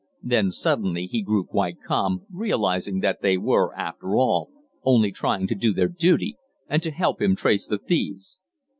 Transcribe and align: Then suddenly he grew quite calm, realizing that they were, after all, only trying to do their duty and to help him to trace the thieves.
Then 0.23 0.49
suddenly 0.49 1.05
he 1.05 1.21
grew 1.21 1.43
quite 1.43 1.77
calm, 1.85 2.25
realizing 2.31 3.01
that 3.01 3.21
they 3.21 3.37
were, 3.37 3.71
after 3.75 4.15
all, 4.17 4.49
only 4.81 5.11
trying 5.11 5.45
to 5.49 5.53
do 5.53 5.73
their 5.75 5.89
duty 5.89 6.37
and 6.67 6.81
to 6.81 6.89
help 6.89 7.21
him 7.21 7.35
to 7.35 7.39
trace 7.43 7.67
the 7.67 7.77
thieves. 7.77 8.39